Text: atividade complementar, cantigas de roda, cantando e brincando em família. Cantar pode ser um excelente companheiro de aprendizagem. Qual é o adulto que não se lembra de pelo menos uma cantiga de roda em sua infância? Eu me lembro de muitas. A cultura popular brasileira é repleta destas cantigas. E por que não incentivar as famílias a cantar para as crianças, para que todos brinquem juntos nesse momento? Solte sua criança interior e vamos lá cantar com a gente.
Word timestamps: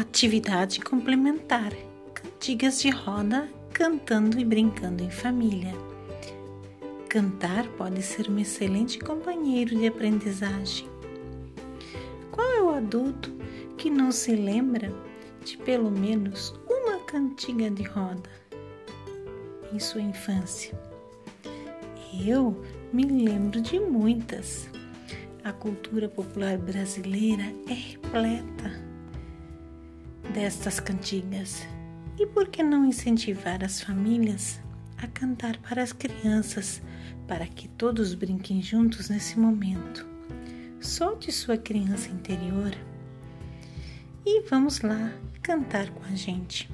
atividade 0.00 0.80
complementar, 0.80 1.70
cantigas 2.14 2.80
de 2.80 2.88
roda, 2.88 3.46
cantando 3.74 4.40
e 4.40 4.44
brincando 4.44 5.04
em 5.04 5.10
família. 5.10 5.74
Cantar 7.10 7.68
pode 7.76 8.02
ser 8.02 8.30
um 8.30 8.38
excelente 8.38 8.98
companheiro 8.98 9.76
de 9.76 9.86
aprendizagem. 9.86 10.88
Qual 12.30 12.50
é 12.52 12.62
o 12.62 12.70
adulto 12.70 13.30
que 13.76 13.90
não 13.90 14.10
se 14.10 14.34
lembra 14.34 14.90
de 15.44 15.58
pelo 15.58 15.90
menos 15.90 16.54
uma 16.66 17.00
cantiga 17.00 17.70
de 17.70 17.82
roda 17.82 18.30
em 19.74 19.78
sua 19.78 20.00
infância? 20.00 20.72
Eu 22.26 22.58
me 22.90 23.04
lembro 23.04 23.60
de 23.60 23.78
muitas. 23.78 24.70
A 25.44 25.52
cultura 25.52 26.08
popular 26.08 26.56
brasileira 26.56 27.44
é 27.68 27.74
repleta 27.74 28.71
destas 30.32 30.80
cantigas. 30.80 31.66
E 32.18 32.26
por 32.26 32.48
que 32.48 32.62
não 32.62 32.84
incentivar 32.84 33.62
as 33.64 33.80
famílias 33.80 34.60
a 34.98 35.06
cantar 35.06 35.58
para 35.58 35.82
as 35.82 35.92
crianças, 35.92 36.82
para 37.26 37.46
que 37.46 37.68
todos 37.68 38.14
brinquem 38.14 38.62
juntos 38.62 39.08
nesse 39.08 39.38
momento? 39.38 40.06
Solte 40.80 41.30
sua 41.30 41.56
criança 41.56 42.08
interior 42.10 42.72
e 44.24 44.42
vamos 44.42 44.80
lá 44.80 45.12
cantar 45.42 45.90
com 45.90 46.04
a 46.04 46.14
gente. 46.14 46.68